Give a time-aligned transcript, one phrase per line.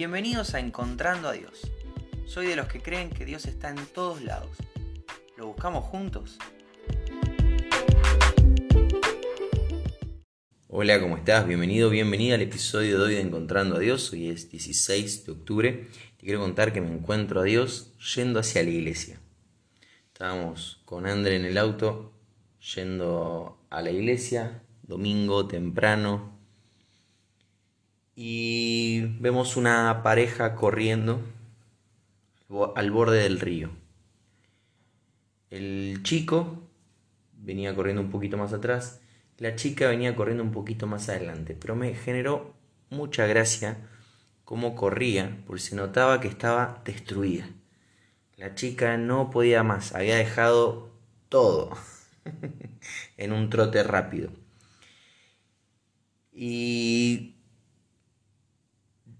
[0.00, 1.70] Bienvenidos a Encontrando a Dios.
[2.24, 4.56] Soy de los que creen que Dios está en todos lados.
[5.36, 6.38] ¿Lo buscamos juntos?
[10.68, 11.46] Hola, ¿cómo estás?
[11.46, 14.10] Bienvenido, bienvenida al episodio de hoy de Encontrando a Dios.
[14.14, 15.88] Hoy es 16 de octubre.
[16.16, 19.20] Te quiero contar que me encuentro a Dios yendo hacia la iglesia.
[20.06, 22.14] Estábamos con André en el auto
[22.74, 26.40] yendo a la iglesia, domingo temprano,
[28.22, 28.59] y
[29.20, 31.20] vemos una pareja corriendo
[32.74, 33.68] al borde del río.
[35.50, 36.62] El chico
[37.34, 39.02] venía corriendo un poquito más atrás,
[39.36, 42.54] la chica venía corriendo un poquito más adelante, pero me generó
[42.88, 43.76] mucha gracia
[44.46, 47.46] cómo corría, porque se notaba que estaba destruida.
[48.36, 50.88] La chica no podía más, había dejado
[51.28, 51.76] todo
[53.18, 54.30] en un trote rápido.
[56.32, 56.79] Y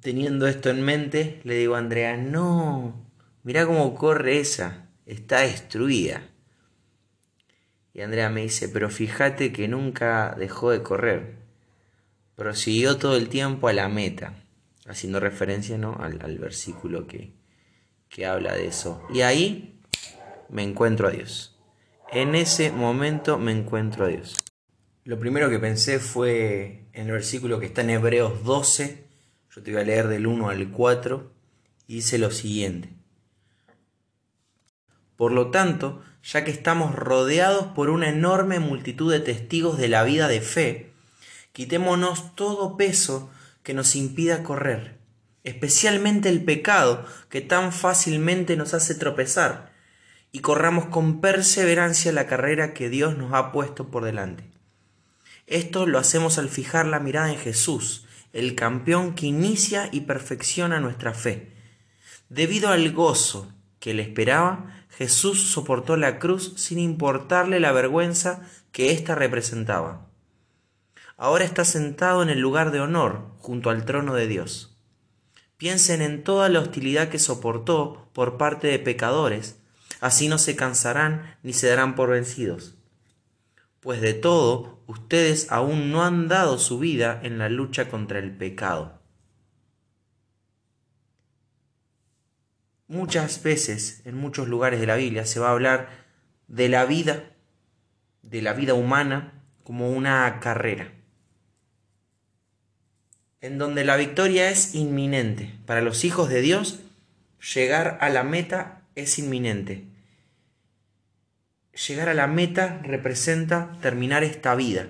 [0.00, 3.06] teniendo esto en mente, le digo a Andrea, no,
[3.42, 6.28] mira cómo corre esa, está destruida.
[7.92, 11.36] Y Andrea me dice, pero fíjate que nunca dejó de correr,
[12.36, 14.42] prosiguió todo el tiempo a la meta,
[14.86, 15.96] haciendo referencia ¿no?
[16.00, 17.32] al, al versículo que,
[18.08, 19.06] que habla de eso.
[19.12, 19.80] Y ahí
[20.48, 21.58] me encuentro a Dios.
[22.12, 24.36] En ese momento me encuentro a Dios.
[25.04, 29.09] Lo primero que pensé fue en el versículo que está en Hebreos 12,
[29.54, 31.32] yo te voy a leer del 1 al 4
[31.88, 32.90] y dice lo siguiente.
[35.16, 40.04] Por lo tanto, ya que estamos rodeados por una enorme multitud de testigos de la
[40.04, 40.92] vida de fe,
[41.52, 43.30] quitémonos todo peso
[43.62, 44.98] que nos impida correr,
[45.44, 49.72] especialmente el pecado que tan fácilmente nos hace tropezar,
[50.32, 54.44] y corramos con perseverancia la carrera que Dios nos ha puesto por delante.
[55.48, 60.80] Esto lo hacemos al fijar la mirada en Jesús, el campeón que inicia y perfecciona
[60.80, 61.52] nuestra fe.
[62.28, 68.92] Debido al gozo que le esperaba, Jesús soportó la cruz sin importarle la vergüenza que
[68.92, 70.06] ésta representaba.
[71.16, 74.76] Ahora está sentado en el lugar de honor junto al trono de Dios.
[75.56, 79.58] Piensen en toda la hostilidad que soportó por parte de pecadores,
[80.00, 82.76] así no se cansarán ni se darán por vencidos
[83.80, 88.30] pues de todo ustedes aún no han dado su vida en la lucha contra el
[88.30, 89.00] pecado.
[92.86, 95.88] Muchas veces, en muchos lugares de la Biblia, se va a hablar
[96.48, 97.30] de la vida,
[98.22, 100.92] de la vida humana, como una carrera,
[103.40, 105.54] en donde la victoria es inminente.
[105.66, 106.80] Para los hijos de Dios,
[107.54, 109.86] llegar a la meta es inminente
[111.86, 114.88] llegar a la meta representa terminar esta vida,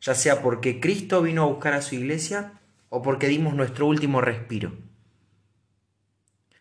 [0.00, 2.54] ya sea porque Cristo vino a buscar a su iglesia
[2.88, 4.72] o porque dimos nuestro último respiro.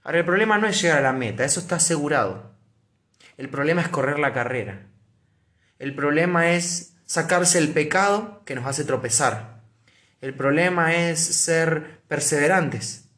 [0.03, 2.55] Ahora, el problema no es llegar a la meta, eso está asegurado.
[3.37, 4.87] El problema es correr la carrera.
[5.77, 9.61] El problema es sacarse el pecado que nos hace tropezar.
[10.21, 13.09] El problema es ser perseverantes.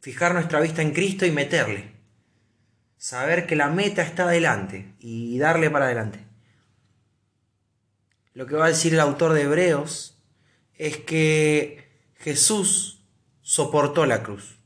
[0.00, 1.95] Fijar nuestra vista en Cristo y meterle
[3.06, 6.26] saber que la meta está adelante y darle para adelante.
[8.34, 10.18] Lo que va a decir el autor de Hebreos
[10.74, 13.04] es que Jesús
[13.42, 14.58] soportó la cruz.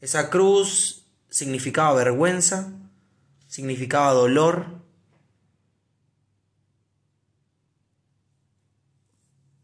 [0.00, 2.72] Esa cruz significaba vergüenza,
[3.46, 4.66] significaba dolor,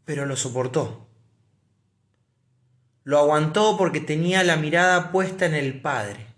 [0.05, 1.05] pero lo soportó.
[3.03, 6.32] Lo aguantó porque tenía la mirada puesta en el Padre.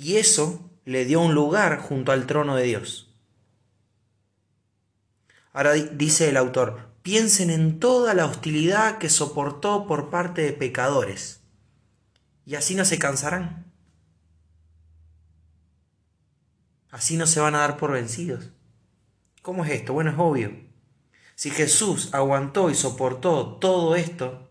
[0.00, 3.12] Y eso le dio un lugar junto al trono de Dios.
[5.52, 11.40] Ahora dice el autor, piensen en toda la hostilidad que soportó por parte de pecadores,
[12.46, 13.72] y así no se cansarán.
[16.92, 18.52] Así no se van a dar por vencidos.
[19.42, 19.94] ¿Cómo es esto?
[19.94, 20.52] Bueno, es obvio.
[21.34, 24.47] Si Jesús aguantó y soportó todo esto,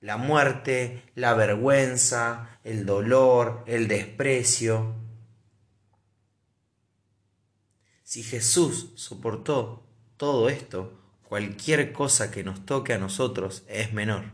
[0.00, 4.94] la muerte, la vergüenza, el dolor, el desprecio.
[8.02, 9.86] Si Jesús soportó
[10.16, 14.32] todo esto, cualquier cosa que nos toque a nosotros es menor.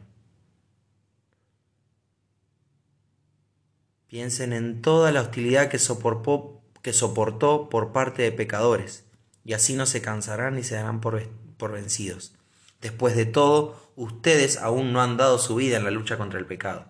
[4.07, 9.05] Piensen en toda la hostilidad que soportó, que soportó por parte de pecadores,
[9.45, 12.35] y así no se cansarán ni se darán por, por vencidos.
[12.81, 16.47] Después de todo, ustedes aún no han dado su vida en la lucha contra el
[16.47, 16.87] pecado.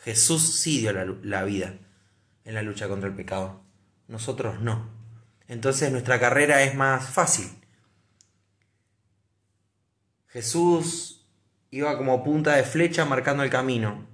[0.00, 1.74] Jesús sí dio la, vida
[2.44, 3.60] en la lucha contra el pecado.
[4.06, 4.88] Nosotros no.
[5.48, 7.50] Entonces nuestra carrera es más fácil.
[10.28, 11.26] Jesús
[11.70, 14.06] iba como punta de flecha marcando el camino.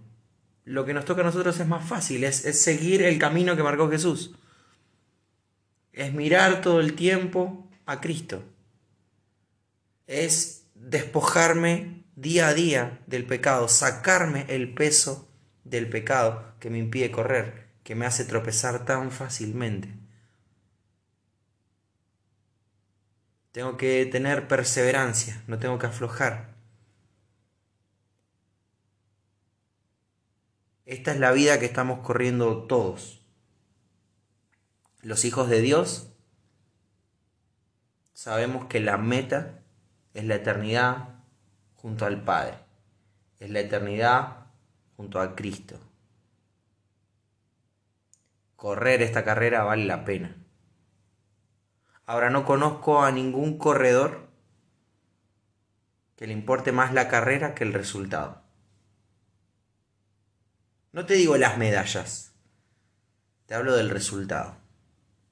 [0.65, 3.63] Lo que nos toca a nosotros es más fácil, es, es seguir el camino que
[3.63, 4.35] marcó Jesús.
[5.93, 8.45] Es mirar todo el tiempo a Cristo.
[10.07, 15.29] Es despojarme día a día del pecado, sacarme el peso
[15.65, 19.95] del pecado que me impide correr, que me hace tropezar tan fácilmente.
[23.53, 26.55] Tengo que tener perseverancia, no tengo que aflojar.
[30.85, 33.25] Esta es la vida que estamos corriendo todos.
[35.01, 36.13] Los hijos de Dios
[38.13, 39.63] sabemos que la meta
[40.13, 41.20] es la eternidad
[41.81, 42.59] junto al Padre,
[43.39, 44.47] es la eternidad
[44.97, 45.79] junto a Cristo.
[48.57, 50.37] Correr esta carrera vale la pena.
[52.05, 54.29] Ahora no conozco a ningún corredor
[56.17, 58.43] que le importe más la carrera que el resultado.
[60.93, 62.35] No te digo las medallas,
[63.47, 64.57] te hablo del resultado.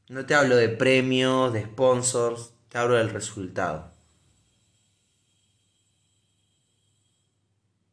[0.09, 3.98] No te hablo de premios, de sponsors, te hablo del resultado.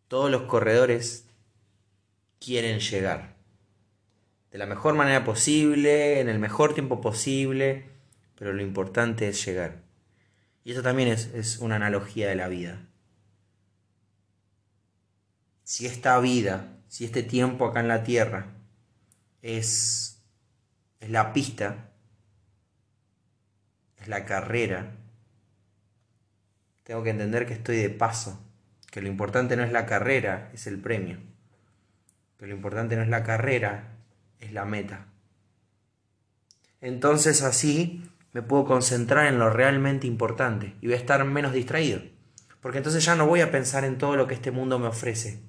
[0.08, 1.28] Todos los corredores
[2.40, 3.36] quieren llegar
[4.56, 7.90] de la mejor manera posible, en el mejor tiempo posible,
[8.36, 9.84] pero lo importante es llegar.
[10.64, 12.88] Y eso también es, una analogía de la vida.
[15.66, 18.54] Si esta vida, si este tiempo acá en la tierra
[19.42, 20.24] es,
[21.02, 21.92] es la pista,
[23.98, 24.96] es la carrera,
[26.86, 28.42] tengo que entender que estoy de paso,
[28.96, 31.18] que lo importante no es la carrera, es el premio,
[32.40, 33.98] que lo importante no es la carrera,
[34.40, 35.08] es la meta.
[36.80, 42.04] Entonces así me puedo concentrar en lo realmente importante y voy a estar menos distraído.
[42.62, 45.42] Porque entonces ya no voy a pensar en todo lo que este mundo me ofrece.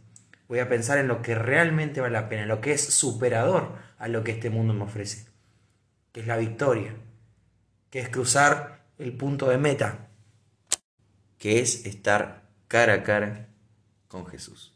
[0.49, 3.76] Voy a pensar en lo que realmente vale la pena, en lo que es superador
[3.96, 5.28] a lo que este mundo me ofrece.
[6.10, 6.96] Que es la victoria.
[7.90, 10.08] Que es cruzar el punto de meta.
[11.38, 13.48] Que es estar cara a cara
[14.08, 14.74] con Jesús.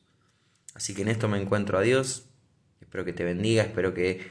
[0.74, 2.26] Así que en esto me encuentro a Dios.
[2.80, 4.26] Espero que te bendiga, espero que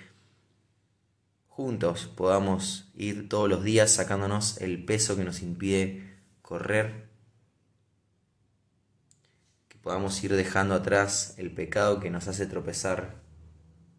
[1.47, 7.09] juntos podamos ir todos los días sacándonos el peso que nos impide correr,
[9.67, 13.21] que podamos ir dejando atrás el pecado que nos hace tropezar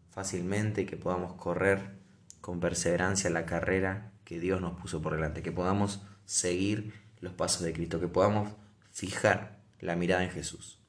[0.09, 1.99] fácilmente, que podamos correr
[2.41, 7.61] con perseverancia la carrera que Dios nos puso por delante, que podamos seguir los pasos
[7.61, 8.53] de Cristo, que podamos
[8.91, 10.79] fijar la mirada en Jesús.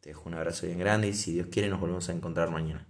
[0.00, 2.89] Te dejo un abrazo bien grande y si Dios quiere nos volvemos a encontrar mañana.